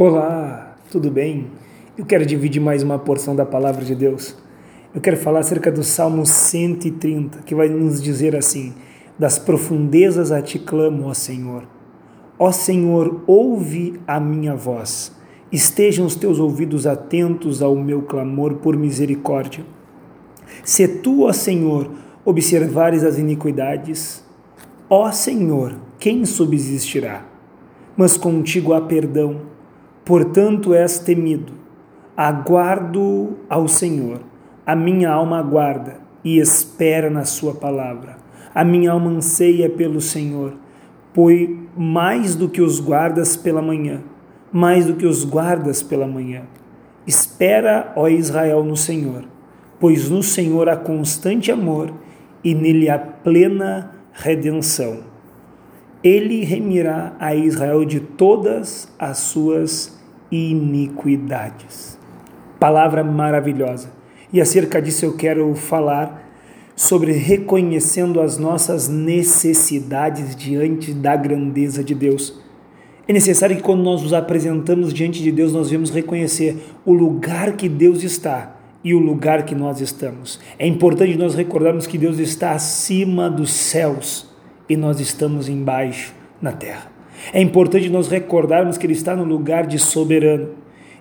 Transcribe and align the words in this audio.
Olá, 0.00 0.76
tudo 0.92 1.10
bem? 1.10 1.48
Eu 1.98 2.06
quero 2.06 2.24
dividir 2.24 2.60
mais 2.60 2.84
uma 2.84 3.00
porção 3.00 3.34
da 3.34 3.44
palavra 3.44 3.84
de 3.84 3.96
Deus. 3.96 4.36
Eu 4.94 5.00
quero 5.00 5.16
falar 5.16 5.40
acerca 5.40 5.72
do 5.72 5.82
Salmo 5.82 6.24
130, 6.24 7.40
que 7.40 7.52
vai 7.52 7.68
nos 7.68 8.00
dizer 8.00 8.36
assim: 8.36 8.74
Das 9.18 9.40
profundezas 9.40 10.30
a 10.30 10.40
ti 10.40 10.56
clamo, 10.56 11.08
ó 11.08 11.14
Senhor. 11.14 11.64
Ó 12.38 12.52
Senhor, 12.52 13.24
ouve 13.26 13.98
a 14.06 14.20
minha 14.20 14.54
voz. 14.54 15.12
Estejam 15.50 16.06
os 16.06 16.14
teus 16.14 16.38
ouvidos 16.38 16.86
atentos 16.86 17.60
ao 17.60 17.74
meu 17.74 18.02
clamor 18.02 18.54
por 18.58 18.76
misericórdia. 18.76 19.66
Se 20.62 20.86
tu, 20.86 21.24
ó 21.24 21.32
Senhor, 21.32 21.90
observares 22.24 23.02
as 23.02 23.18
iniquidades, 23.18 24.24
ó 24.88 25.10
Senhor, 25.10 25.74
quem 25.98 26.24
subsistirá? 26.24 27.26
Mas 27.96 28.16
contigo 28.16 28.72
há 28.72 28.80
perdão 28.80 29.57
Portanto 30.08 30.72
és 30.72 30.98
temido. 30.98 31.52
Aguardo 32.16 33.36
ao 33.46 33.68
Senhor. 33.68 34.22
A 34.64 34.74
minha 34.74 35.10
alma 35.10 35.38
aguarda 35.38 36.00
e 36.24 36.38
espera 36.38 37.10
na 37.10 37.26
Sua 37.26 37.54
palavra. 37.54 38.16
A 38.54 38.64
minha 38.64 38.92
alma 38.92 39.10
anseia 39.10 39.68
pelo 39.68 40.00
Senhor, 40.00 40.54
pois 41.12 41.50
mais 41.76 42.34
do 42.34 42.48
que 42.48 42.62
os 42.62 42.80
guardas 42.80 43.36
pela 43.36 43.60
manhã, 43.60 44.00
mais 44.50 44.86
do 44.86 44.94
que 44.94 45.04
os 45.04 45.26
guardas 45.26 45.82
pela 45.82 46.06
manhã. 46.06 46.44
Espera, 47.06 47.92
ó 47.94 48.08
Israel, 48.08 48.64
no 48.64 48.78
Senhor, 48.78 49.24
pois 49.78 50.08
no 50.08 50.22
Senhor 50.22 50.70
há 50.70 50.76
constante 50.76 51.52
amor 51.52 51.92
e 52.42 52.54
nele 52.54 52.88
há 52.88 52.98
plena 52.98 53.92
redenção. 54.14 55.00
Ele 56.02 56.44
remirá 56.44 57.14
a 57.20 57.34
Israel 57.34 57.84
de 57.84 58.00
todas 58.00 58.90
as 58.98 59.18
suas 59.18 59.97
iniquidades. 60.30 61.98
Palavra 62.58 63.04
maravilhosa. 63.04 63.90
E 64.32 64.40
acerca 64.40 64.80
disso 64.80 65.04
eu 65.04 65.16
quero 65.16 65.54
falar 65.54 66.28
sobre 66.76 67.12
reconhecendo 67.12 68.20
as 68.20 68.38
nossas 68.38 68.88
necessidades 68.88 70.36
diante 70.36 70.92
da 70.92 71.16
grandeza 71.16 71.82
de 71.82 71.94
Deus. 71.94 72.40
É 73.06 73.12
necessário 73.12 73.56
que 73.56 73.62
quando 73.62 73.82
nós 73.82 74.02
nos 74.02 74.12
apresentamos 74.12 74.92
diante 74.92 75.22
de 75.22 75.32
Deus, 75.32 75.52
nós 75.52 75.70
vamos 75.70 75.90
reconhecer 75.90 76.56
o 76.84 76.92
lugar 76.92 77.56
que 77.56 77.68
Deus 77.68 78.02
está 78.02 78.56
e 78.84 78.94
o 78.94 78.98
lugar 78.98 79.44
que 79.44 79.54
nós 79.54 79.80
estamos. 79.80 80.38
É 80.58 80.66
importante 80.66 81.16
nós 81.16 81.34
recordarmos 81.34 81.86
que 81.86 81.98
Deus 81.98 82.18
está 82.18 82.52
acima 82.52 83.30
dos 83.30 83.50
céus 83.50 84.28
e 84.68 84.76
nós 84.76 85.00
estamos 85.00 85.48
embaixo 85.48 86.14
na 86.40 86.52
terra. 86.52 86.97
É 87.32 87.40
importante 87.40 87.88
nós 87.88 88.08
recordarmos 88.08 88.78
que 88.78 88.86
Ele 88.86 88.92
está 88.92 89.14
no 89.14 89.24
lugar 89.24 89.66
de 89.66 89.78
soberano 89.78 90.48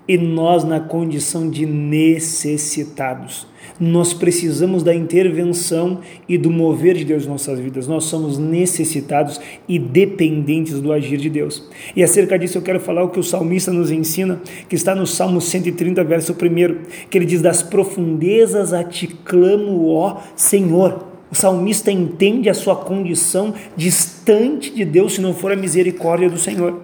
e 0.07 0.17
nós 0.17 0.63
na 0.63 0.79
condição 0.79 1.49
de 1.49 1.65
necessitados. 1.65 3.45
Nós 3.79 4.13
precisamos 4.13 4.81
da 4.81 4.95
intervenção 4.95 5.99
e 6.27 6.37
do 6.37 6.49
mover 6.49 6.95
de 6.95 7.03
Deus 7.03 7.25
em 7.25 7.27
nossas 7.27 7.59
vidas. 7.59 7.87
Nós 7.87 8.05
somos 8.05 8.37
necessitados 8.37 9.39
e 9.67 9.77
dependentes 9.77 10.79
do 10.79 10.93
agir 10.93 11.17
de 11.17 11.29
Deus. 11.29 11.69
E 11.95 12.01
acerca 12.01 12.39
disso 12.39 12.57
eu 12.57 12.61
quero 12.61 12.79
falar 12.79 13.03
o 13.03 13.09
que 13.09 13.19
o 13.19 13.23
salmista 13.23 13.71
nos 13.71 13.91
ensina, 13.91 14.41
que 14.69 14.75
está 14.75 14.95
no 14.95 15.05
Salmo 15.05 15.41
130, 15.41 16.03
verso 16.05 16.31
1, 16.33 17.07
que 17.09 17.17
ele 17.17 17.25
diz: 17.25 17.41
Das 17.41 17.61
profundezas 17.61 18.71
a 18.71 18.83
ti 18.83 19.07
clamo, 19.07 19.89
ó 19.89 20.21
Senhor. 20.35 21.16
O 21.29 21.35
salmista 21.35 21.91
entende 21.91 22.49
a 22.49 22.53
sua 22.53 22.75
condição 22.75 23.53
distante 23.75 24.69
de 24.69 24.85
Deus 24.85 25.15
se 25.15 25.21
não 25.21 25.33
for 25.33 25.51
a 25.51 25.55
misericórdia 25.55 26.29
do 26.29 26.37
Senhor. 26.37 26.81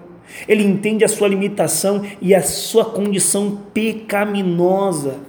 Ele 0.48 0.62
entende 0.62 1.04
a 1.04 1.08
sua 1.08 1.28
limitação 1.28 2.02
e 2.20 2.34
a 2.34 2.42
sua 2.42 2.84
condição 2.84 3.58
pecaminosa. 3.72 5.20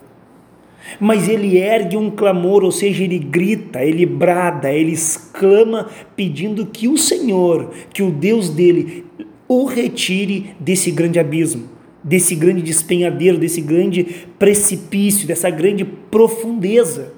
Mas 0.99 1.27
ele 1.27 1.57
ergue 1.57 1.97
um 1.97 2.11
clamor, 2.11 2.63
ou 2.63 2.71
seja, 2.71 3.03
ele 3.03 3.17
grita, 3.17 3.83
ele 3.83 4.05
brada, 4.05 4.71
ele 4.71 4.91
exclama, 4.91 5.89
pedindo 6.15 6.65
que 6.65 6.87
o 6.87 6.97
Senhor, 6.97 7.71
que 7.91 8.03
o 8.03 8.11
Deus 8.11 8.49
dele, 8.49 9.05
o 9.47 9.65
retire 9.65 10.55
desse 10.59 10.91
grande 10.91 11.19
abismo, 11.19 11.69
desse 12.03 12.35
grande 12.35 12.61
despenhadeiro, 12.61 13.37
desse 13.37 13.61
grande 13.61 14.27
precipício, 14.37 15.27
dessa 15.27 15.49
grande 15.49 15.83
profundeza. 15.83 17.13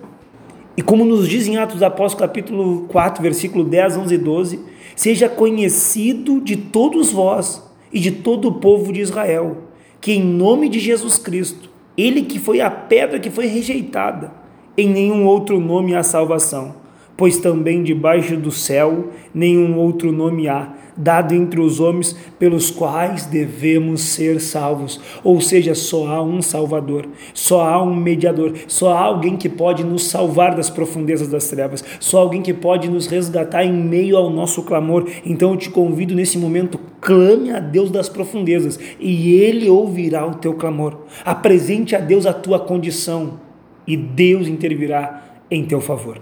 E 0.78 0.84
como 0.84 1.04
nos 1.04 1.28
diz 1.28 1.48
em 1.48 1.58
Atos 1.58 1.78
dos 1.78 1.84
Apóstolos, 1.84 2.28
capítulo 2.28 2.86
4, 2.90 3.24
versículo 3.24 3.64
10, 3.64 3.98
11 3.98 4.14
e 4.14 4.18
12, 4.20 4.60
seja 4.96 5.28
conhecido 5.28 6.40
de 6.40 6.56
todos 6.56 7.12
vós 7.12 7.68
e 7.92 8.00
de 8.00 8.12
todo 8.12 8.50
o 8.50 8.54
povo 8.60 8.94
de 8.94 9.02
Israel, 9.02 9.58
que 10.00 10.12
em 10.12 10.24
nome 10.24 10.70
de 10.70 10.80
Jesus 10.80 11.18
Cristo, 11.18 11.72
ele 11.98 12.22
que 12.22 12.38
foi 12.38 12.62
a 12.62 12.70
pedra 12.70 13.20
que 13.20 13.32
foi 13.32 13.48
rejeitada, 13.48 14.32
em 14.78 14.88
nenhum 14.88 15.26
outro 15.26 15.60
nome 15.60 15.96
há 15.96 16.04
salvação, 16.04 16.76
pois 17.18 17.38
também 17.38 17.84
debaixo 17.84 18.38
do 18.38 18.52
céu 18.52 19.10
nenhum 19.34 19.76
outro 19.78 20.12
nome 20.12 20.48
há 20.48 20.74
dado 20.98 21.34
entre 21.36 21.60
os 21.60 21.80
homens 21.80 22.16
pelos 22.40 22.72
quais 22.72 23.26
devemos 23.26 24.02
ser 24.02 24.42
salvos. 24.42 25.00
Ou 25.24 25.40
seja, 25.40 25.76
só 25.76 26.08
há 26.08 26.22
um 26.22 26.42
Salvador, 26.42 27.08
só 27.34 27.62
há 27.62 27.82
um 27.82 27.96
mediador, 27.96 28.54
só 28.68 28.94
há 28.94 29.02
alguém 29.02 29.38
que 29.38 29.48
pode 29.48 29.84
nos 29.84 30.06
salvar 30.06 30.56
das 30.56 30.70
profundezas 30.70 31.28
das 31.28 31.48
trevas, 31.48 31.84
só 32.00 32.20
alguém 32.20 32.42
que 32.42 32.54
pode 32.54 32.90
nos 32.90 33.06
resgatar 33.08 33.64
em 33.64 33.74
meio 33.74 34.18
ao 34.18 34.30
nosso 34.30 34.64
clamor. 34.64 35.08
Então 35.26 35.52
eu 35.52 35.58
te 35.58 35.70
convido 35.70 36.16
nesse 36.16 36.38
momento, 36.38 36.80
clame 37.00 37.52
a 37.52 37.60
Deus 37.60 37.92
das 37.92 38.10
profundezas 38.10 38.80
e 39.00 39.36
ele 39.36 39.70
ouvirá 39.70 40.26
o 40.26 40.36
teu 40.36 40.54
clamor. 40.54 40.98
Apresente 41.24 41.96
a 41.96 42.00
Deus 42.00 42.26
a 42.26 42.34
tua 42.34 42.60
condição 42.60 43.40
e 43.86 43.96
Deus 43.96 44.48
intervirá 44.48 45.24
em 45.50 45.64
teu 45.64 45.80
favor. 45.80 46.20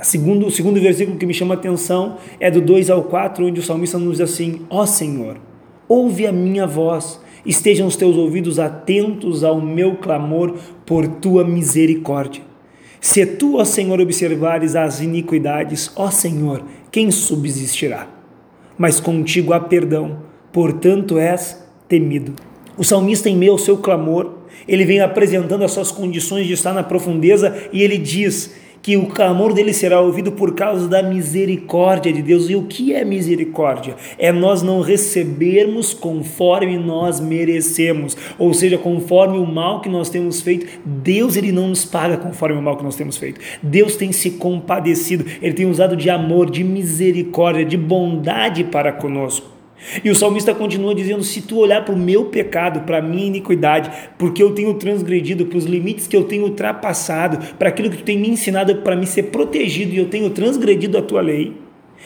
Segundo, 0.00 0.46
o 0.46 0.50
segundo 0.50 0.80
versículo 0.80 1.16
que 1.16 1.26
me 1.26 1.32
chama 1.32 1.54
a 1.54 1.56
atenção 1.56 2.18
é 2.38 2.50
do 2.50 2.60
2 2.60 2.90
ao 2.90 3.04
4, 3.04 3.46
onde 3.46 3.60
o 3.60 3.62
salmista 3.62 3.98
nos 3.98 4.18
diz 4.18 4.30
assim: 4.30 4.62
Ó 4.68 4.82
oh 4.82 4.86
Senhor, 4.86 5.38
ouve 5.88 6.26
a 6.26 6.32
minha 6.32 6.66
voz, 6.66 7.20
estejam 7.44 7.86
os 7.86 7.96
teus 7.96 8.16
ouvidos 8.16 8.58
atentos 8.58 9.42
ao 9.42 9.60
meu 9.60 9.96
clamor 9.96 10.54
por 10.84 11.06
tua 11.06 11.44
misericórdia. 11.44 12.42
Se 13.00 13.24
tu, 13.24 13.56
ó 13.56 13.64
Senhor, 13.64 14.00
observares 14.00 14.74
as 14.76 15.00
iniquidades, 15.00 15.90
ó 15.96 16.10
Senhor, 16.10 16.62
quem 16.90 17.10
subsistirá? 17.10 18.08
Mas 18.76 19.00
contigo 19.00 19.52
há 19.52 19.60
perdão, 19.60 20.18
portanto 20.52 21.18
és 21.18 21.64
temido. 21.88 22.34
O 22.76 22.84
salmista, 22.84 23.30
em 23.30 23.36
meio 23.36 23.52
ao 23.52 23.58
seu 23.58 23.78
clamor, 23.78 24.34
ele 24.68 24.84
vem 24.84 25.00
apresentando 25.00 25.64
as 25.64 25.72
suas 25.72 25.90
condições 25.90 26.46
de 26.46 26.52
estar 26.52 26.72
na 26.72 26.82
profundeza 26.82 27.56
e 27.72 27.82
ele 27.82 27.96
diz: 27.96 28.54
que 28.86 28.96
o 28.96 29.06
clamor 29.06 29.52
dele 29.52 29.72
será 29.72 30.00
ouvido 30.00 30.30
por 30.30 30.54
causa 30.54 30.86
da 30.86 31.02
misericórdia 31.02 32.12
de 32.12 32.22
Deus. 32.22 32.48
E 32.48 32.54
o 32.54 32.62
que 32.62 32.94
é 32.94 33.04
misericórdia? 33.04 33.96
É 34.16 34.30
nós 34.30 34.62
não 34.62 34.80
recebermos 34.80 35.92
conforme 35.92 36.78
nós 36.78 37.18
merecemos, 37.18 38.16
ou 38.38 38.54
seja, 38.54 38.78
conforme 38.78 39.38
o 39.38 39.44
mal 39.44 39.80
que 39.80 39.88
nós 39.88 40.08
temos 40.08 40.40
feito, 40.40 40.68
Deus 40.84 41.34
ele 41.34 41.50
não 41.50 41.66
nos 41.66 41.84
paga 41.84 42.16
conforme 42.16 42.56
o 42.56 42.62
mal 42.62 42.76
que 42.76 42.84
nós 42.84 42.94
temos 42.94 43.16
feito. 43.16 43.40
Deus 43.60 43.96
tem 43.96 44.12
se 44.12 44.30
compadecido, 44.30 45.24
ele 45.42 45.54
tem 45.54 45.68
usado 45.68 45.96
de 45.96 46.08
amor, 46.08 46.48
de 46.48 46.62
misericórdia, 46.62 47.64
de 47.64 47.76
bondade 47.76 48.62
para 48.62 48.92
conosco. 48.92 49.55
E 50.02 50.10
o 50.10 50.14
salmista 50.14 50.54
continua 50.54 50.94
dizendo: 50.94 51.22
se 51.22 51.42
tu 51.42 51.58
olhar 51.58 51.84
para 51.84 51.94
o 51.94 51.98
meu 51.98 52.26
pecado, 52.26 52.80
para 52.80 52.98
a 52.98 53.02
minha 53.02 53.26
iniquidade, 53.26 53.90
porque 54.18 54.42
eu 54.42 54.52
tenho 54.52 54.74
transgredido, 54.74 55.46
para 55.46 55.58
os 55.58 55.64
limites 55.64 56.06
que 56.06 56.16
eu 56.16 56.24
tenho 56.24 56.44
ultrapassado, 56.44 57.54
para 57.54 57.68
aquilo 57.68 57.90
que 57.90 57.98
tu 57.98 58.04
tem 58.04 58.18
me 58.18 58.28
ensinado 58.28 58.76
para 58.76 58.96
me 58.96 59.06
ser 59.06 59.24
protegido 59.24 59.92
e 59.92 59.98
eu 59.98 60.08
tenho 60.08 60.30
transgredido 60.30 60.98
a 60.98 61.02
tua 61.02 61.20
lei, 61.20 61.54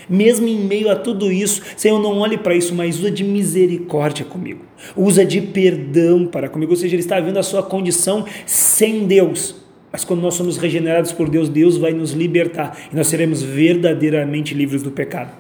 mesmo 0.09 0.47
em 0.47 0.57
meio 0.57 0.91
a 0.91 0.97
tudo 0.97 1.31
isso, 1.31 1.63
Senhor, 1.77 2.01
não 2.01 2.19
olhe 2.19 2.39
para 2.39 2.55
isso, 2.55 2.75
mas 2.75 2.99
usa 2.99 3.11
de 3.11 3.25
misericórdia 3.25 4.25
comigo, 4.25 4.65
usa 4.97 5.25
de 5.25 5.41
perdão 5.41 6.27
para 6.27 6.49
comigo, 6.49 6.73
ou 6.73 6.77
seja, 6.77 6.95
ele 6.95 7.03
está 7.03 7.21
vendo 7.21 7.39
a 7.39 7.43
sua 7.43 7.63
condição 7.63 8.25
sem 8.47 9.07
Deus. 9.07 9.57
Mas 9.93 10.05
quando 10.05 10.21
nós 10.21 10.35
somos 10.35 10.57
regenerados 10.57 11.11
por 11.11 11.29
Deus, 11.29 11.49
Deus 11.49 11.77
vai 11.77 11.93
nos 11.93 12.13
libertar 12.13 12.79
e 12.93 12.97
nós 12.97 13.09
seremos 13.09 13.43
verdadeiramente 13.43 14.55
livres 14.55 14.83
do 14.83 14.91
pecado. 14.93 15.40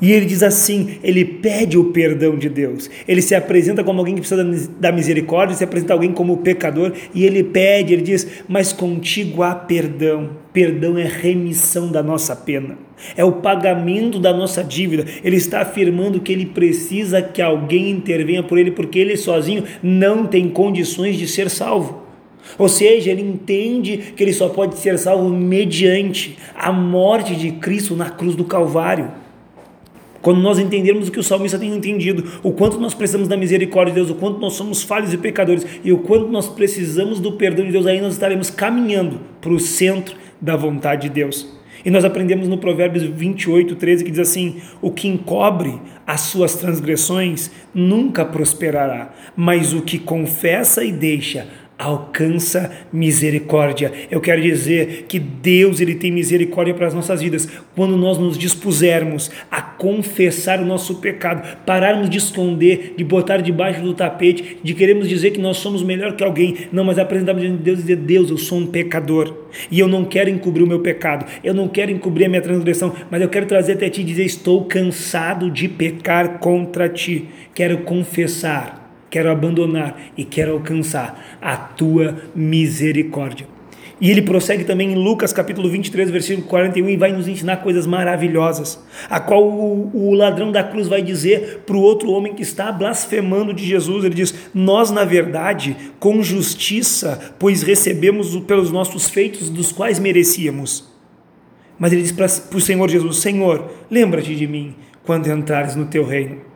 E 0.00 0.12
ele 0.12 0.24
diz 0.24 0.42
assim: 0.42 0.98
ele 1.02 1.24
pede 1.24 1.76
o 1.76 1.86
perdão 1.92 2.36
de 2.36 2.48
Deus. 2.48 2.90
Ele 3.06 3.20
se 3.20 3.34
apresenta 3.34 3.84
como 3.84 3.98
alguém 3.98 4.14
que 4.14 4.20
precisa 4.20 4.44
da 4.78 4.90
misericórdia, 4.90 5.56
se 5.56 5.64
apresenta 5.64 5.92
alguém 5.92 6.12
como 6.12 6.38
pecador, 6.38 6.92
e 7.14 7.24
ele 7.24 7.44
pede, 7.44 7.92
ele 7.92 8.02
diz: 8.02 8.42
Mas 8.48 8.72
contigo 8.72 9.42
há 9.42 9.54
perdão. 9.54 10.30
Perdão 10.52 10.98
é 10.98 11.04
remissão 11.04 11.92
da 11.92 12.02
nossa 12.02 12.34
pena, 12.34 12.76
é 13.16 13.24
o 13.24 13.34
pagamento 13.34 14.18
da 14.18 14.32
nossa 14.32 14.64
dívida. 14.64 15.04
Ele 15.22 15.36
está 15.36 15.60
afirmando 15.60 16.18
que 16.18 16.32
ele 16.32 16.46
precisa 16.46 17.22
que 17.22 17.40
alguém 17.40 17.90
intervenha 17.90 18.42
por 18.42 18.58
ele, 18.58 18.72
porque 18.72 18.98
ele 18.98 19.16
sozinho 19.16 19.62
não 19.80 20.26
tem 20.26 20.48
condições 20.48 21.16
de 21.16 21.28
ser 21.28 21.48
salvo. 21.48 22.02
Ou 22.58 22.68
seja, 22.68 23.10
ele 23.10 23.22
entende 23.22 24.12
que 24.16 24.24
ele 24.24 24.32
só 24.32 24.48
pode 24.48 24.78
ser 24.78 24.98
salvo 24.98 25.28
mediante 25.28 26.36
a 26.54 26.72
morte 26.72 27.36
de 27.36 27.52
Cristo 27.52 27.94
na 27.94 28.10
cruz 28.10 28.34
do 28.34 28.44
Calvário. 28.44 29.19
Quando 30.22 30.40
nós 30.40 30.58
entendermos 30.58 31.08
o 31.08 31.12
que 31.12 31.18
o 31.18 31.22
salmista 31.22 31.58
tem 31.58 31.74
entendido, 31.74 32.24
o 32.42 32.52
quanto 32.52 32.78
nós 32.78 32.94
precisamos 32.94 33.26
da 33.26 33.36
misericórdia 33.36 33.94
de 33.94 34.00
Deus, 34.00 34.10
o 34.10 34.14
quanto 34.14 34.38
nós 34.38 34.52
somos 34.52 34.82
falhos 34.82 35.12
e 35.12 35.18
pecadores 35.18 35.66
e 35.82 35.92
o 35.92 35.98
quanto 35.98 36.28
nós 36.28 36.48
precisamos 36.48 37.20
do 37.20 37.32
perdão 37.32 37.64
de 37.64 37.72
Deus, 37.72 37.86
aí 37.86 38.00
nós 38.00 38.14
estaremos 38.14 38.50
caminhando 38.50 39.20
para 39.40 39.52
o 39.52 39.58
centro 39.58 40.14
da 40.40 40.56
vontade 40.56 41.08
de 41.08 41.14
Deus. 41.14 41.60
E 41.84 41.90
nós 41.90 42.04
aprendemos 42.04 42.46
no 42.46 42.58
Provérbios 42.58 43.04
28, 43.04 43.74
13, 43.74 44.04
que 44.04 44.10
diz 44.10 44.20
assim: 44.20 44.60
O 44.82 44.90
que 44.90 45.08
encobre 45.08 45.80
as 46.06 46.22
suas 46.22 46.54
transgressões 46.56 47.50
nunca 47.72 48.24
prosperará, 48.24 49.14
mas 49.34 49.72
o 49.72 49.80
que 49.80 49.98
confessa 49.98 50.84
e 50.84 50.92
deixa 50.92 51.48
alcança 51.80 52.70
misericórdia. 52.92 53.90
Eu 54.10 54.20
quero 54.20 54.42
dizer 54.42 55.06
que 55.08 55.18
Deus 55.18 55.80
ele 55.80 55.94
tem 55.94 56.12
misericórdia 56.12 56.74
para 56.74 56.86
as 56.86 56.92
nossas 56.92 57.22
vidas. 57.22 57.48
Quando 57.74 57.96
nós 57.96 58.18
nos 58.18 58.36
dispusermos 58.36 59.30
a 59.50 59.62
confessar 59.62 60.60
o 60.60 60.66
nosso 60.66 60.96
pecado, 60.96 61.56
pararmos 61.64 62.10
de 62.10 62.18
esconder, 62.18 62.94
de 62.98 63.02
botar 63.02 63.38
debaixo 63.38 63.80
do 63.80 63.94
tapete, 63.94 64.58
de 64.62 64.74
queremos 64.74 65.08
dizer 65.08 65.30
que 65.30 65.40
nós 65.40 65.56
somos 65.56 65.82
melhor 65.82 66.14
que 66.14 66.22
alguém, 66.22 66.54
não, 66.70 66.84
mas 66.84 66.98
apresentarmos 66.98 67.42
diante 67.42 67.58
de 67.58 67.64
Deus 67.64 67.78
e 67.78 67.82
dizer: 67.82 67.96
Deus, 67.96 68.30
eu 68.30 68.36
sou 68.36 68.58
um 68.58 68.66
pecador 68.66 69.34
e 69.70 69.80
eu 69.80 69.88
não 69.88 70.04
quero 70.04 70.28
encobrir 70.28 70.62
o 70.62 70.68
meu 70.68 70.80
pecado, 70.80 71.24
eu 71.42 71.54
não 71.54 71.66
quero 71.66 71.90
encobrir 71.90 72.26
a 72.26 72.28
minha 72.28 72.42
transgressão, 72.42 72.94
mas 73.10 73.22
eu 73.22 73.28
quero 73.30 73.46
trazer 73.46 73.72
até 73.72 73.88
ti 73.88 74.02
e 74.02 74.04
dizer: 74.04 74.24
Estou 74.24 74.66
cansado 74.66 75.50
de 75.50 75.66
pecar 75.66 76.38
contra 76.40 76.90
ti, 76.90 77.26
quero 77.54 77.78
confessar 77.78 78.79
quero 79.10 79.30
abandonar 79.30 80.00
e 80.16 80.24
quero 80.24 80.52
alcançar 80.52 81.38
a 81.42 81.56
tua 81.56 82.16
misericórdia. 82.34 83.46
E 84.00 84.10
ele 84.10 84.22
prossegue 84.22 84.64
também 84.64 84.92
em 84.92 84.94
Lucas 84.94 85.30
capítulo 85.30 85.68
23, 85.68 86.10
versículo 86.10 86.46
41 86.46 86.88
e 86.88 86.96
vai 86.96 87.12
nos 87.12 87.28
ensinar 87.28 87.58
coisas 87.58 87.86
maravilhosas, 87.86 88.82
a 89.10 89.20
qual 89.20 89.46
o, 89.46 89.90
o 89.92 90.14
ladrão 90.14 90.50
da 90.50 90.64
cruz 90.64 90.88
vai 90.88 91.02
dizer 91.02 91.64
para 91.66 91.76
o 91.76 91.82
outro 91.82 92.10
homem 92.10 92.32
que 92.32 92.42
está 92.42 92.72
blasfemando 92.72 93.52
de 93.52 93.66
Jesus, 93.66 94.02
ele 94.02 94.14
diz: 94.14 94.34
"Nós, 94.54 94.90
na 94.90 95.04
verdade, 95.04 95.76
com 95.98 96.22
justiça, 96.22 97.34
pois 97.38 97.62
recebemos 97.62 98.34
pelos 98.40 98.72
nossos 98.72 99.10
feitos 99.10 99.50
dos 99.50 99.70
quais 99.70 99.98
merecíamos." 99.98 100.88
Mas 101.78 101.92
ele 101.92 102.02
diz 102.02 102.12
para 102.12 102.24
o 102.26 102.60
Senhor 102.60 102.88
Jesus: 102.88 103.18
"Senhor, 103.18 103.70
lembra-te 103.90 104.34
de 104.34 104.46
mim 104.46 104.74
quando 105.04 105.30
entrares 105.30 105.76
no 105.76 105.84
teu 105.84 106.06
reino." 106.06 106.49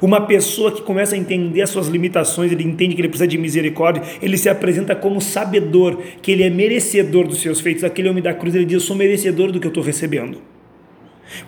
Uma 0.00 0.20
pessoa 0.22 0.72
que 0.72 0.82
começa 0.82 1.14
a 1.14 1.18
entender 1.18 1.62
as 1.62 1.70
suas 1.70 1.88
limitações, 1.88 2.52
ele 2.52 2.64
entende 2.64 2.94
que 2.94 3.00
ele 3.00 3.08
precisa 3.08 3.28
de 3.28 3.38
misericórdia, 3.38 4.02
ele 4.20 4.36
se 4.36 4.48
apresenta 4.48 4.94
como 4.94 5.20
sabedor, 5.20 5.98
que 6.22 6.32
ele 6.32 6.42
é 6.42 6.50
merecedor 6.50 7.26
dos 7.26 7.40
seus 7.40 7.60
feitos. 7.60 7.84
Aquele 7.84 8.08
homem 8.08 8.22
da 8.22 8.34
cruz, 8.34 8.54
ele 8.54 8.64
diz: 8.64 8.74
Eu 8.74 8.80
sou 8.80 8.96
merecedor 8.96 9.52
do 9.52 9.60
que 9.60 9.66
eu 9.66 9.70
estou 9.70 9.82
recebendo. 9.82 10.38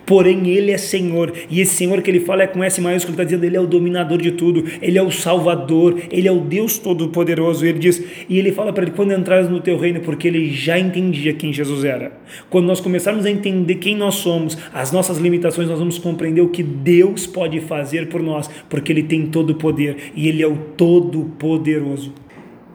Porém, 0.05 0.49
Ele 0.49 0.71
é 0.71 0.77
Senhor, 0.77 1.33
e 1.49 1.61
esse 1.61 1.75
Senhor 1.75 2.01
que 2.01 2.09
ele 2.09 2.19
fala 2.19 2.43
é 2.43 2.47
com 2.47 2.63
S 2.63 2.79
maiúsculo, 2.79 3.13
está 3.13 3.23
dizendo, 3.23 3.43
Ele 3.43 3.57
é 3.57 3.59
o 3.59 3.67
dominador 3.67 4.17
de 4.17 4.31
tudo, 4.31 4.63
Ele 4.81 4.97
é 4.97 5.03
o 5.03 5.11
Salvador, 5.11 5.99
Ele 6.11 6.27
é 6.27 6.31
o 6.31 6.39
Deus 6.39 6.77
Todo-Poderoso. 6.77 7.65
Ele 7.65 7.79
diz, 7.79 8.03
e 8.29 8.37
ele 8.39 8.51
fala 8.51 8.71
para 8.71 8.83
ele: 8.83 8.91
quando 8.91 9.13
entrares 9.13 9.49
no 9.49 9.59
teu 9.59 9.77
reino, 9.77 9.99
porque 10.01 10.27
ele 10.27 10.51
já 10.51 10.77
entendia 10.79 11.33
quem 11.33 11.51
Jesus 11.51 11.83
era. 11.83 12.11
Quando 12.49 12.65
nós 12.65 12.79
começarmos 12.79 13.25
a 13.25 13.31
entender 13.31 13.75
quem 13.75 13.95
nós 13.95 14.15
somos, 14.15 14.57
as 14.73 14.91
nossas 14.91 15.17
limitações, 15.17 15.67
nós 15.67 15.79
vamos 15.79 15.97
compreender 15.97 16.41
o 16.41 16.49
que 16.49 16.63
Deus 16.63 17.25
pode 17.25 17.59
fazer 17.61 18.07
por 18.09 18.21
nós, 18.21 18.49
porque 18.69 18.91
Ele 18.91 19.03
tem 19.03 19.27
todo 19.27 19.51
o 19.51 19.55
poder 19.55 20.11
e 20.15 20.27
Ele 20.27 20.41
é 20.41 20.47
o 20.47 20.57
Todo-Poderoso. 20.77 22.13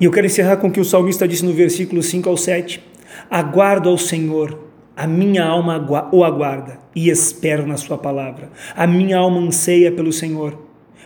E 0.00 0.04
eu 0.04 0.10
quero 0.10 0.26
encerrar 0.26 0.56
com 0.58 0.68
o 0.68 0.70
que 0.70 0.80
o 0.80 0.84
salmista 0.84 1.26
disse 1.26 1.44
no 1.44 1.52
versículo 1.52 2.02
5 2.02 2.28
ao 2.28 2.36
7: 2.36 2.80
Aguardo 3.30 3.88
ao 3.88 3.98
Senhor 3.98 4.67
a 4.98 5.06
minha 5.06 5.44
alma 5.44 5.86
o 6.10 6.24
aguarda 6.24 6.80
e 6.92 7.08
espero 7.08 7.64
na 7.64 7.76
Sua 7.76 7.96
palavra. 7.96 8.50
A 8.74 8.84
minha 8.84 9.16
alma 9.16 9.38
anseia 9.38 9.92
pelo 9.92 10.12
Senhor, 10.12 10.58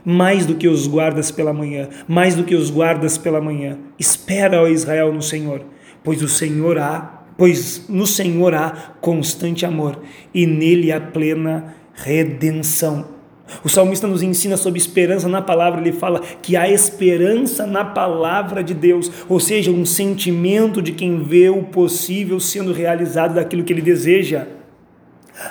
mais 0.02 0.46
do 0.46 0.54
que 0.54 0.66
os 0.66 0.86
guardas 0.86 1.30
pela 1.30 1.52
manhã, 1.52 1.90
mais 2.08 2.34
do 2.34 2.42
que 2.42 2.54
os 2.54 2.70
guardas 2.70 3.18
pela 3.18 3.38
manhã. 3.38 3.76
Espera, 3.98 4.62
ó 4.62 4.66
Israel, 4.66 5.12
no 5.12 5.20
Senhor, 5.20 5.66
pois 6.02 6.22
o 6.22 6.28
Senhor 6.28 6.78
há, 6.78 7.24
pois 7.36 7.86
no 7.86 8.06
Senhor 8.06 8.54
há 8.54 8.94
constante 8.98 9.66
amor 9.66 10.00
e 10.32 10.46
nele 10.46 10.90
há 10.90 10.98
plena 10.98 11.74
redenção. 11.92 13.21
O 13.64 13.68
salmista 13.68 14.06
nos 14.06 14.22
ensina 14.22 14.56
sobre 14.56 14.78
esperança 14.78 15.28
na 15.28 15.42
palavra, 15.42 15.80
ele 15.80 15.92
fala 15.92 16.20
que 16.40 16.56
há 16.56 16.68
esperança 16.68 17.66
na 17.66 17.84
palavra 17.84 18.62
de 18.62 18.74
Deus, 18.74 19.10
ou 19.28 19.38
seja, 19.38 19.70
um 19.70 19.84
sentimento 19.84 20.80
de 20.80 20.92
quem 20.92 21.22
vê 21.22 21.48
o 21.48 21.62
possível 21.62 22.40
sendo 22.40 22.72
realizado 22.72 23.34
daquilo 23.34 23.64
que 23.64 23.72
ele 23.72 23.82
deseja. 23.82 24.46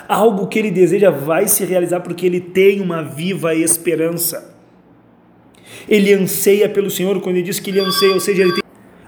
Algo 0.08 0.46
que 0.46 0.58
ele 0.58 0.70
deseja 0.70 1.10
vai 1.10 1.48
se 1.48 1.64
realizar 1.64 2.00
porque 2.00 2.26
ele 2.26 2.40
tem 2.40 2.80
uma 2.80 3.02
viva 3.02 3.54
esperança. 3.54 4.54
Ele 5.88 6.12
anseia 6.12 6.68
pelo 6.68 6.90
Senhor, 6.90 7.20
quando 7.20 7.36
ele 7.36 7.44
diz 7.44 7.58
que 7.58 7.70
ele 7.70 7.80
anseia, 7.80 8.14
ou 8.14 8.20
seja, 8.20 8.42
ele 8.42 8.52
tem 8.52 8.62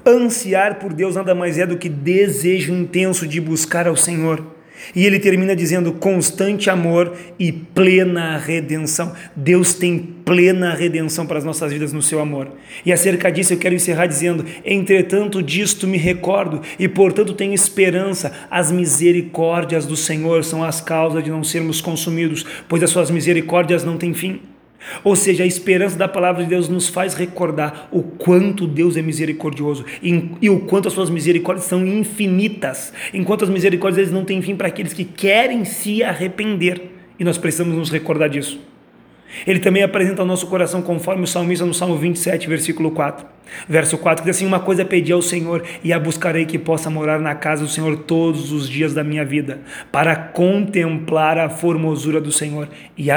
ansiar 0.07 0.79
por 0.79 0.93
Deus 0.93 1.17
nada 1.17 1.35
mais 1.35 1.59
é 1.59 1.67
do 1.67 1.79
que 1.79 1.89
desejo 1.89 2.75
intenso 2.75 3.27
de 3.27 3.41
buscar 3.41 3.87
ao 3.87 3.97
Senhor. 3.97 4.54
E 4.95 5.07
ele 5.07 5.19
termina 5.19 5.55
dizendo 5.55 5.93
constante 5.93 6.69
amor 6.71 7.17
e 7.39 7.53
plena 7.53 8.37
redenção. 8.39 9.13
Deus 9.35 9.75
tem 9.75 9.99
plena 9.99 10.75
redenção 10.75 11.27
para 11.27 11.39
as 11.39 11.45
nossas 11.45 11.73
vidas 11.73 11.93
no 11.93 12.03
seu 12.03 12.21
amor. 12.21 12.49
E 12.85 12.93
acerca 12.93 13.31
disso 13.31 13.53
eu 13.53 13.59
quero 13.59 13.75
encerrar 13.75 14.07
dizendo: 14.07 14.45
entretanto, 14.65 15.43
disto 15.43 15.87
me 15.87 15.99
recordo 15.99 16.61
e 16.79 16.89
portanto 16.89 17.35
tenho 17.35 17.55
esperança. 17.55 18.33
As 18.51 18.71
misericórdias 18.71 19.87
do 19.87 19.97
Senhor 19.97 20.45
são 20.45 20.63
as 20.63 20.81
causas 20.81 21.23
de 21.23 21.31
não 21.31 21.45
sermos 21.45 21.81
consumidos, 21.81 22.45
pois 22.69 22.83
as 22.83 22.91
suas 22.91 23.11
misericórdias 23.11 23.85
não 23.85 23.97
têm 23.97 24.15
fim. 24.15 24.41
Ou 25.03 25.17
seja, 25.17 25.45
a 25.45 25.47
esperança 25.47 25.97
da 25.97 26.09
palavra 26.09 26.43
de 26.43 26.49
Deus 26.49 26.69
nos 26.69 26.89
faz 26.89 27.15
recordar 27.15 27.89
o 27.91 28.03
quanto 28.03 28.67
Deus 28.67 28.97
é 28.97 29.03
misericordioso 29.03 29.85
e, 30.03 30.51
o 30.51 30.61
quanto 30.61 30.89
as 30.89 30.95
suas 30.95 31.11
misericórdias 31.11 31.67
são 31.67 31.87
infinitas, 31.87 32.93
enquanto 33.13 33.45
as 33.45 33.51
misericórdias 33.51 34.11
não 34.11 34.25
têm 34.25 34.43
fim 34.43 34.57
para 34.57 34.69
aqueles 34.69 34.93
que 34.93 35.05
querem 35.05 35.65
se 35.65 36.03
arrepender. 36.03 36.91
E 37.19 37.25
nós 37.25 37.39
precisamos 37.39 37.77
nos 37.77 37.91
recordar 37.91 38.29
disso. 38.29 38.74
Ele 39.47 39.59
também 39.59 39.83
apresenta 39.83 40.23
ao 40.23 40.27
nosso 40.27 40.47
coração, 40.47 40.81
conforme 40.81 41.25
o 41.25 41.27
salmista 41.27 41.67
no 41.67 41.75
Salmo 41.75 41.97
27, 41.97 42.49
versículo 42.49 42.91
4. 42.91 43.27
Verso 43.69 43.99
4, 43.99 44.23
que 44.23 44.31
diz 44.31 44.37
assim: 44.37 44.47
Uma 44.47 44.61
coisa 44.61 44.85
pedi 44.85 45.13
ao 45.13 45.23
Senhor, 45.23 45.63
e 45.83 45.93
a 45.93 45.99
buscarei 45.99 46.45
que 46.45 46.59
possa 46.59 46.89
morar 46.89 47.21
na 47.21 47.35
casa 47.35 47.63
do 47.63 47.69
Senhor 47.69 47.97
todos 47.99 48.53
os 48.53 48.69
dias 48.69 48.95
da 48.95 49.05
minha 49.05 49.25
vida, 49.25 49.61
para 49.93 50.17
contemplar 50.17 51.39
a 51.39 51.49
formosura 51.49 52.21
do 52.21 52.33
Senhor 52.33 52.69
e, 52.97 53.09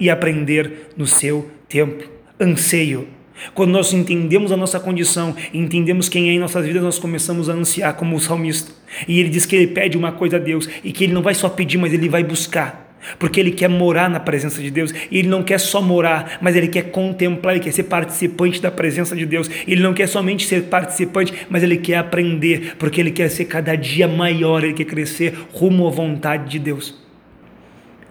e 0.00 0.10
aprender 0.10 0.90
no 0.96 1.06
seu 1.06 1.50
tempo. 1.68 2.08
Anseio. 2.40 3.08
Quando 3.54 3.70
nós 3.70 3.92
entendemos 3.92 4.50
a 4.50 4.56
nossa 4.56 4.80
condição, 4.80 5.36
entendemos 5.52 6.08
quem 6.08 6.30
é 6.30 6.32
em 6.32 6.38
nossas 6.38 6.64
vidas, 6.64 6.82
nós 6.82 6.98
começamos 6.98 7.50
a 7.50 7.52
ansiar 7.52 7.94
como 7.94 8.16
o 8.16 8.20
salmista. 8.20 8.72
E 9.06 9.20
ele 9.20 9.28
diz 9.28 9.44
que 9.44 9.54
ele 9.54 9.66
pede 9.66 9.96
uma 9.96 10.10
coisa 10.10 10.36
a 10.36 10.38
Deus, 10.38 10.66
e 10.82 10.90
que 10.90 11.04
ele 11.04 11.12
não 11.12 11.22
vai 11.22 11.34
só 11.34 11.48
pedir, 11.50 11.76
mas 11.76 11.92
ele 11.92 12.08
vai 12.08 12.24
buscar 12.24 12.85
porque 13.18 13.40
ele 13.40 13.50
quer 13.50 13.68
morar 13.68 14.10
na 14.10 14.20
presença 14.20 14.60
de 14.60 14.70
Deus, 14.70 14.92
e 15.10 15.18
ele 15.18 15.28
não 15.28 15.42
quer 15.42 15.58
só 15.58 15.80
morar, 15.80 16.38
mas 16.40 16.56
ele 16.56 16.68
quer 16.68 16.90
contemplar, 16.90 17.54
ele 17.54 17.64
quer 17.64 17.72
ser 17.72 17.84
participante 17.84 18.60
da 18.60 18.70
presença 18.70 19.14
de 19.14 19.26
Deus. 19.26 19.50
Ele 19.66 19.82
não 19.82 19.94
quer 19.94 20.08
somente 20.08 20.46
ser 20.46 20.64
participante, 20.64 21.32
mas 21.48 21.62
ele 21.62 21.76
quer 21.76 21.96
aprender, 21.96 22.74
porque 22.78 23.00
ele 23.00 23.10
quer 23.10 23.28
ser 23.28 23.44
cada 23.46 23.74
dia 23.76 24.08
maior, 24.08 24.64
ele 24.64 24.74
quer 24.74 24.84
crescer 24.84 25.34
rumo 25.52 25.86
à 25.86 25.90
vontade 25.90 26.50
de 26.50 26.58
Deus. 26.58 27.05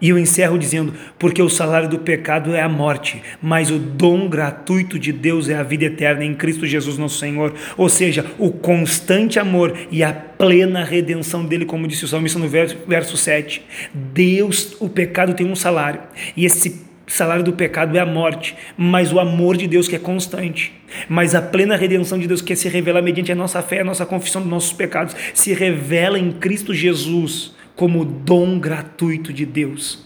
E 0.01 0.09
eu 0.09 0.17
encerro 0.17 0.57
dizendo: 0.57 0.93
porque 1.17 1.41
o 1.41 1.49
salário 1.49 1.87
do 1.87 1.99
pecado 1.99 2.53
é 2.53 2.61
a 2.61 2.69
morte, 2.69 3.21
mas 3.41 3.71
o 3.71 3.79
dom 3.79 4.27
gratuito 4.27 4.99
de 4.99 5.11
Deus 5.11 5.49
é 5.49 5.55
a 5.55 5.63
vida 5.63 5.85
eterna 5.85 6.25
em 6.25 6.33
Cristo 6.33 6.65
Jesus, 6.65 6.97
nosso 6.97 7.17
Senhor. 7.17 7.53
Ou 7.77 7.87
seja, 7.87 8.25
o 8.37 8.51
constante 8.51 9.39
amor 9.39 9.73
e 9.89 10.03
a 10.03 10.13
plena 10.13 10.83
redenção 10.83 11.45
dele, 11.45 11.65
como 11.65 11.87
disse 11.87 12.05
o 12.05 12.07
salmista 12.07 12.37
no 12.37 12.47
verso, 12.47 12.77
verso 12.87 13.15
7. 13.15 13.61
Deus, 13.93 14.75
o 14.79 14.89
pecado 14.89 15.33
tem 15.33 15.49
um 15.49 15.55
salário, 15.55 16.01
e 16.35 16.45
esse 16.45 16.85
salário 17.07 17.43
do 17.43 17.53
pecado 17.53 17.95
é 17.95 17.99
a 17.99 18.05
morte, 18.05 18.55
mas 18.77 19.13
o 19.13 19.19
amor 19.19 19.55
de 19.55 19.67
Deus 19.67 19.87
que 19.87 19.95
é 19.95 19.99
constante, 19.99 20.73
mas 21.07 21.35
a 21.35 21.41
plena 21.41 21.75
redenção 21.75 22.17
de 22.17 22.27
Deus 22.27 22.41
que 22.41 22.55
se 22.55 22.67
revela 22.67 23.01
mediante 23.01 23.31
a 23.31 23.35
nossa 23.35 23.61
fé, 23.61 23.81
a 23.81 23.85
nossa 23.85 24.05
confissão 24.05 24.41
dos 24.41 24.49
nossos 24.49 24.73
pecados, 24.73 25.15
se 25.33 25.53
revela 25.53 26.17
em 26.17 26.31
Cristo 26.31 26.73
Jesus 26.73 27.53
como 27.75 28.05
dom 28.05 28.59
gratuito 28.59 29.33
de 29.33 29.45
Deus. 29.45 30.05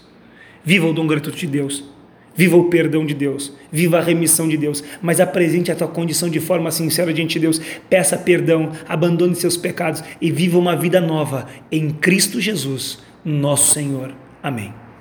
Viva 0.64 0.86
o 0.86 0.92
dom 0.92 1.06
gratuito 1.06 1.38
de 1.38 1.46
Deus. 1.46 1.84
Viva 2.34 2.56
o 2.56 2.70
perdão 2.70 3.04
de 3.04 3.12
Deus, 3.12 3.52
viva 3.72 3.98
a 3.98 4.02
remissão 4.02 4.48
de 4.48 4.56
Deus, 4.56 4.82
mas 5.02 5.20
apresente 5.20 5.70
a 5.70 5.74
tua 5.74 5.88
condição 5.88 6.28
de 6.30 6.38
forma 6.38 6.70
sincera 6.70 7.12
diante 7.12 7.34
de 7.34 7.40
Deus. 7.40 7.60
Peça 7.90 8.16
perdão, 8.16 8.70
abandone 8.88 9.34
seus 9.34 9.56
pecados 9.56 10.02
e 10.20 10.30
viva 10.30 10.56
uma 10.56 10.76
vida 10.76 11.00
nova 11.00 11.48
em 11.70 11.90
Cristo 11.90 12.40
Jesus, 12.40 13.00
nosso 13.24 13.74
Senhor. 13.74 14.14
Amém. 14.42 14.79